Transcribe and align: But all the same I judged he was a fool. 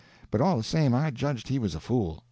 But 0.31 0.41
all 0.41 0.57
the 0.57 0.63
same 0.63 0.95
I 0.95 1.11
judged 1.11 1.47
he 1.49 1.59
was 1.59 1.75
a 1.75 1.79
fool. 1.79 2.19